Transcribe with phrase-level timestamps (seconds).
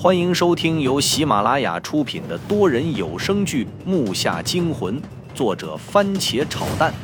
[0.00, 5.02] 欢迎收听由喜马拉雅出品的多人有声剧《木下惊魂》，
[5.34, 6.94] 作者番茄炒蛋，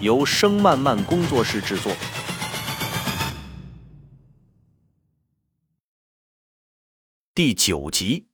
[0.00, 1.92] 由声漫漫工作室制作。
[7.34, 8.28] 第九集，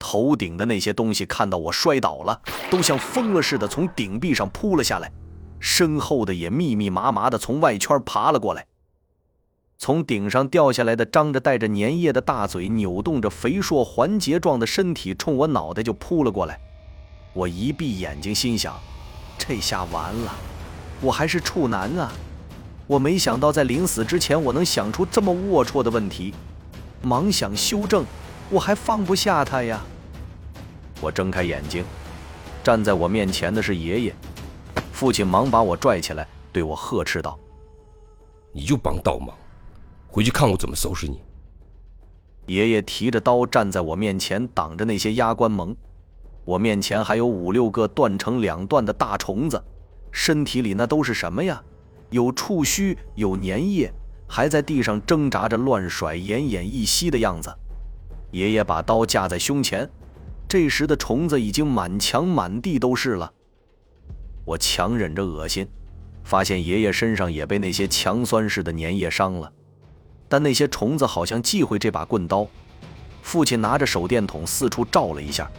[0.00, 5.12] 头顶的那些东西看到我摔倒了，都像疯了似的从顶壁上扑了下来，
[5.60, 8.66] 身后的也密密麻麻的从外圈爬了过来。
[9.78, 16.58] 从顶上掉下来的张着带着粘液的大嘴，扭动着肥硕环节状的身体，冲我脑袋就扑了过来。
[17.34, 18.74] 我一闭眼睛，心想：
[19.36, 20.34] 这下完了，
[21.02, 22.10] 我还是处男啊！
[22.86, 26.32] 我没想到在临死之前，我能想出这么龌龊的问题。
[27.02, 28.04] 忙想修正，
[28.48, 29.84] 我还放不下他呀！
[31.00, 31.84] 我睁开眼睛，
[32.64, 34.14] 站在我面前的是爷爷。
[34.92, 37.38] 父亲忙把我拽起来，对我呵斥道
[38.50, 39.36] ：“你就帮倒忙！”
[40.16, 41.20] 回去看我怎么收拾你！
[42.46, 45.76] 爷爷提着刀站在我面前，挡着那些压关盟。
[46.46, 49.62] 我面前还有五六个断成两段的大虫子，
[50.10, 51.62] 身体里那都是什么呀？
[52.08, 53.92] 有触须，有粘液，
[54.26, 57.54] 还在地上挣扎着乱甩，奄奄一息的样子。
[58.30, 59.86] 爷爷把刀架在胸前，
[60.48, 63.30] 这时的虫子已经满墙满地都是了。
[64.46, 65.68] 我强忍着恶心，
[66.24, 69.52] 发现爷爷身上也被那些强酸似的粘液伤了。
[70.28, 72.46] 但那些虫子好像忌讳这把棍刀。
[73.22, 75.50] 父亲拿着手电筒四处照了一下，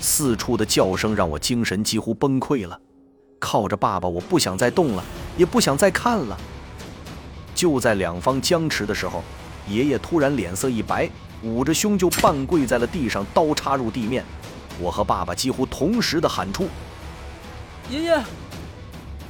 [0.00, 2.78] 四处的叫声让我精神几乎崩溃了。
[3.38, 5.04] 靠着爸爸，我不想再动了，
[5.36, 6.36] 也不想再看了。
[7.54, 9.22] 就在两方僵持的时候，
[9.68, 11.08] 爷爷突然脸色一白，
[11.42, 14.24] 捂着胸就半跪在了地上，刀插入地面。
[14.80, 16.68] 我和爸爸几乎同时的喊出
[17.88, 18.20] ：“爷爷，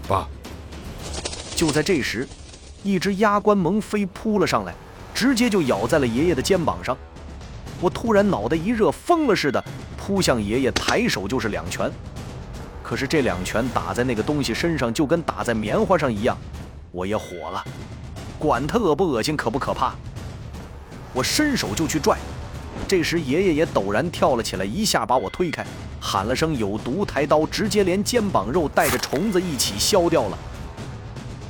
[0.08, 0.26] 爸！”
[1.54, 2.26] 就在这时。
[2.84, 4.74] 一只鸭冠蒙飞扑了上来，
[5.14, 6.96] 直接就咬在了爷爷的肩膀上。
[7.80, 9.64] 我突然脑袋一热，疯了似的
[9.96, 11.90] 扑向爷爷，抬手就是两拳。
[12.82, 16.36] 可是这两拳打在那个东西身上，就跟打在棉花上一样。
[16.92, 17.64] 我也火了，
[18.38, 19.94] 管他恶不恶心，可不可怕。
[21.14, 22.18] 我伸手就去拽。
[22.86, 25.64] 这时爷爷也陡然跳了起来，一下把我推开，
[25.98, 30.38] 喊了声有毒，抬刀直接连肩膀肉带着虫子一起削掉了。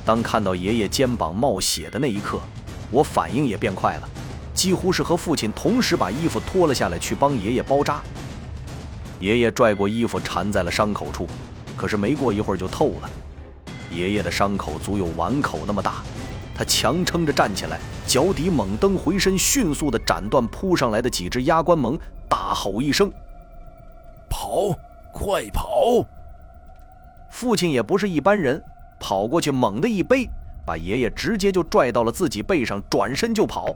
[0.05, 2.39] 当看到爷爷肩膀冒血的那一刻，
[2.91, 4.09] 我反应也变快了，
[4.53, 8.01] 几乎是和父亲同时把衣服脱了下来去帮爷爷包扎。
[9.19, 11.27] 爷爷拽过衣服缠在了伤口处，
[11.75, 13.09] 可是没过一会儿就透了。
[13.89, 16.03] 爷爷的伤口足有碗口那么大，
[16.53, 21.97] 他强撑着站起来，脚底猛蹬回身，迅速地斩断扑上来的几只压关蒙，
[22.29, 23.11] 大吼一声
[24.29, 24.77] ：“跑，
[25.11, 26.05] 快跑！”
[27.31, 28.61] 父亲也不是一般人。
[29.07, 30.27] 跑过去，猛地一背，
[30.65, 33.67] 把爷爷直接就拽到了自己背上，转身就跑。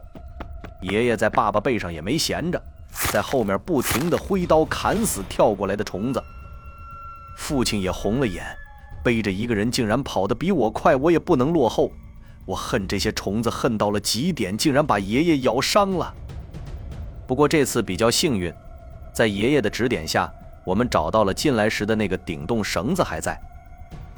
[0.82, 2.60] 爷爷在爸爸背上也没闲着，
[3.12, 6.20] 在后面不停地挥刀砍死跳过来的虫子。
[7.38, 8.44] 父亲也红了眼，
[9.04, 11.92] 背着一个人竟然跑得比我快，我也不能落后。
[12.48, 16.12] 我恨这些虫子恨到了极点，竟然把爷爷咬伤了。
[17.28, 18.52] 不过这次比较幸运，
[19.14, 20.34] 在爷爷的指点下，
[20.66, 23.40] 我们找到了进来时的那个顶洞绳子还在。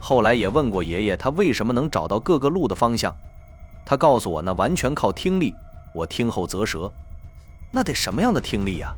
[0.03, 3.15] 后来也问过爷爷，他为什么能找到各个路的方向？
[3.85, 5.53] 他告诉我，那完全靠听力。
[5.93, 6.91] 我听后啧舌，
[7.71, 8.95] 那得什么样的听力呀？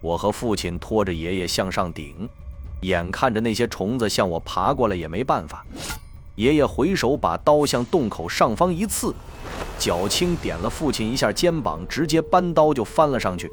[0.00, 2.28] 我和父亲拖着爷爷向上顶，
[2.80, 5.64] 眼看着那些虫子向我爬过来，也没办法。
[6.36, 9.14] 爷爷回手把刀向洞口上方一刺，
[9.78, 13.52] 脚轻点了父亲一下肩膀，直接搬刀就翻了上去。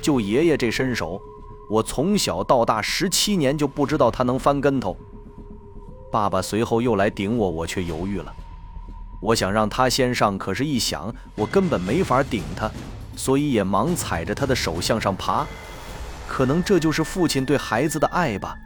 [0.00, 1.20] 就爷爷这身手，
[1.68, 4.96] 我从小到大十七年就不知道他能翻跟头。
[6.16, 8.32] 爸爸随后又来顶我，我却犹豫了。
[9.20, 12.70] 我想让他先上，可是一想，我根本没法顶他，
[13.14, 15.46] 所以也忙踩着他的手向上爬。
[16.26, 18.56] 可能这就是父亲对孩子的爱吧，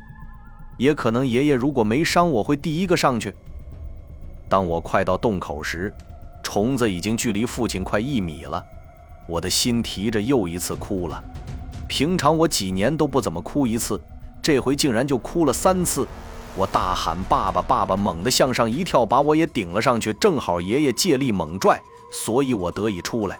[0.79, 3.35] 也可能爷爷如果没伤我，会第一个上去。
[4.49, 5.93] 当我快到洞口时，
[6.45, 8.65] 虫子已经距离父亲快一米了，
[9.27, 11.21] 我的心提着又一次哭了。
[11.89, 14.01] 平常我几年都不怎么哭一次，
[14.41, 16.07] 这回竟然就哭了三次。
[16.57, 20.13] 我大喊“爸爸，爸爸！”猛地向上一跳，把我也顶了上去。
[20.15, 21.81] 正好爷爷借力猛拽，
[22.13, 23.39] 所以我得以出来。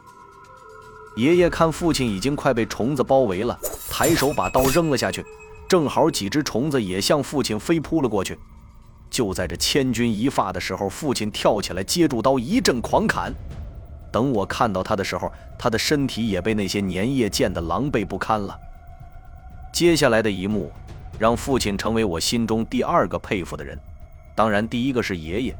[1.17, 3.59] 爷爷看父亲已经快被虫子包围了，
[3.91, 5.25] 抬手把刀扔了下去。
[5.69, 8.39] 正好几只虫子也向父亲飞扑了过去。
[9.11, 13.35] 就在这千钧一发的时候，父亲跳起来接住刀，一阵狂砍。
[14.13, 18.57] 等我看到他的时候，他的身体也被那些粘液溅得狼狈不堪了。
[19.73, 20.73] 接下来的一幕。
[21.21, 23.79] 让父亲成为我心中第二个佩服的人，
[24.35, 25.55] 当然第一个是爷爷。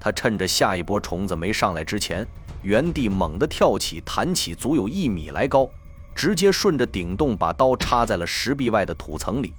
[0.00, 2.26] 他趁着下一波虫子没上来之前，
[2.62, 5.68] 原地猛地跳起，弹起足有一米来高，
[6.14, 9.52] 直接顺着顶洞把刀插在了石壁外的土层里，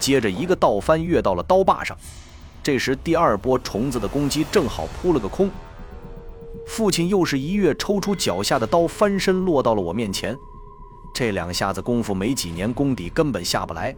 [0.00, 1.96] 接着一个倒翻跃到了刀把上。
[2.60, 5.48] 这时第二波虫子的攻击正好扑了个空，
[6.66, 10.36] 父亲又是一跃抽出脚下的刀，翻身落到了我面前。
[11.14, 13.94] 这两下子功夫没几年功底根本下不来，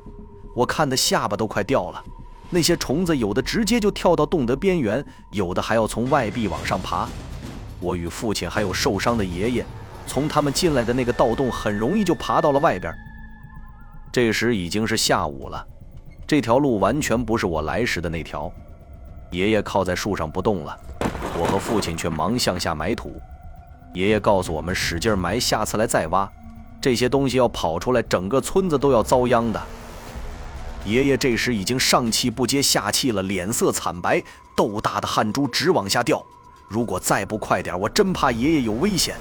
[0.56, 2.02] 我看的下巴都快掉了。
[2.48, 7.06] 那些虫子有的直接就跳到洞的边缘，有的还要从外壁往上爬。
[7.78, 9.66] 我与父亲还有受伤的爷爷，
[10.06, 12.90] 从他们进来的那个盗洞很容易就爬到了外边。
[14.10, 15.62] 这时已经是下午了，
[16.26, 18.50] 这条路完全不是我来时的那条。
[19.32, 20.74] 爷爷靠在树上不动了，
[21.38, 23.20] 我和父亲却忙向下埋土。
[23.92, 26.26] 爷爷告诉我们使劲埋，下次来再挖。
[26.80, 29.60] 这些东西要跑出来，整个村子都要遭殃的。
[30.86, 34.22] 爷爷这时已经上气不接下气了，脸色惨白，
[34.54, 36.24] 豆大的汗珠直往下掉。
[36.68, 39.16] 如果再不快点，我真怕爷爷有危险。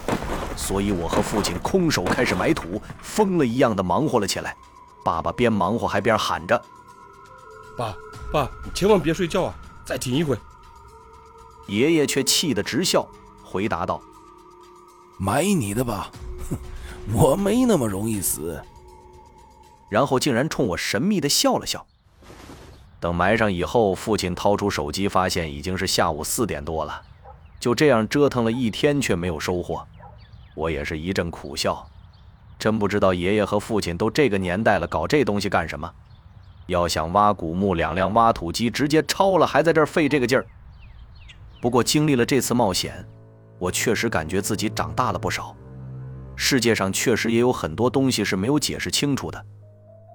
[0.55, 4.55] 所以，我和父亲空手开始埋土，疯了一样的忙活了起来。
[5.03, 6.59] 爸爸边忙活还边喊着
[7.75, 7.95] ：“爸
[8.31, 10.37] 爸，你千万别睡觉啊，再挺一会。”
[11.67, 13.07] 爷爷却气得直笑，
[13.43, 13.99] 回答道
[15.17, 16.11] ：“埋你的吧，
[16.49, 16.57] 哼，
[17.11, 18.61] 我没那么容易死。”
[19.89, 21.85] 然后竟然冲我神秘地笑了笑。
[22.99, 27.01] 等埋上以后，父亲掏出手机，发现已经是下午四点多了。
[27.59, 29.85] 就这样折腾了一天，却没有收获，
[30.55, 31.87] 我也是一阵苦笑。
[32.57, 35.91] 真不知道爷爷和父亲都这个年代了，搞这东西干什么？
[36.67, 40.45] 要想挖古墓，两辆挖土机直接超了，还在这儿费这个劲儿。
[41.61, 43.05] 不过经历了这次冒险，
[43.59, 45.55] 我确实感觉自己长大了不少。
[46.35, 49.45] 世界上确实也有很多东西是没有解释清楚的。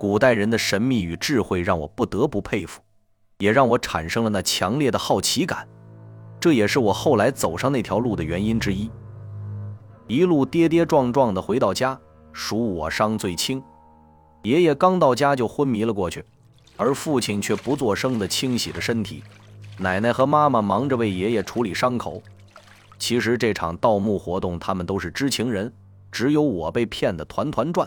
[0.00, 2.80] 古代人的神秘与智慧让我不得不佩服，
[3.36, 5.68] 也让我产生了那强烈的好奇感。
[6.40, 8.90] 这也是我后来走上那条路的原因之一。
[10.06, 12.00] 一路跌跌撞撞地回到家，
[12.32, 13.62] 属我伤最轻。
[14.42, 16.24] 爷爷刚到家就昏迷了过去，
[16.78, 19.22] 而父亲却不作声地清洗着身体。
[19.76, 22.22] 奶奶和妈妈忙着为爷爷处理伤口。
[22.98, 25.70] 其实这场盗墓活动，他们都是知情人，
[26.10, 27.86] 只有我被骗得团团转。